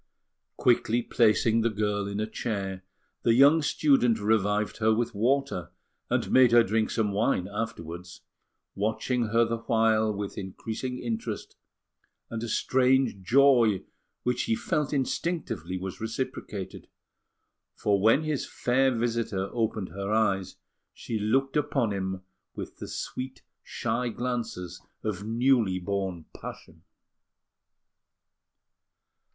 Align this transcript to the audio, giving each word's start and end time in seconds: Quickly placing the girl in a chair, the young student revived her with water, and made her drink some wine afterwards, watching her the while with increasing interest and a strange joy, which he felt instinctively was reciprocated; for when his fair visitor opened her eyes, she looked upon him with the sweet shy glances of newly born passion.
Quickly 0.57 1.03
placing 1.03 1.61
the 1.61 1.69
girl 1.69 2.07
in 2.07 2.19
a 2.19 2.25
chair, 2.25 2.83
the 3.21 3.35
young 3.35 3.61
student 3.61 4.19
revived 4.19 4.77
her 4.77 4.91
with 4.91 5.13
water, 5.13 5.69
and 6.09 6.31
made 6.31 6.51
her 6.51 6.63
drink 6.63 6.89
some 6.89 7.11
wine 7.11 7.47
afterwards, 7.47 8.21
watching 8.73 9.27
her 9.27 9.45
the 9.45 9.57
while 9.59 10.11
with 10.11 10.39
increasing 10.39 10.97
interest 10.97 11.55
and 12.31 12.41
a 12.41 12.47
strange 12.49 13.21
joy, 13.21 13.83
which 14.23 14.45
he 14.45 14.55
felt 14.55 14.91
instinctively 14.91 15.77
was 15.77 16.01
reciprocated; 16.01 16.87
for 17.75 18.01
when 18.01 18.23
his 18.23 18.47
fair 18.47 18.89
visitor 18.89 19.49
opened 19.53 19.89
her 19.89 20.11
eyes, 20.11 20.55
she 20.95 21.19
looked 21.19 21.55
upon 21.55 21.91
him 21.91 22.23
with 22.55 22.77
the 22.77 22.87
sweet 22.87 23.43
shy 23.61 24.09
glances 24.09 24.81
of 25.03 25.23
newly 25.23 25.77
born 25.77 26.25
passion. 26.35 26.81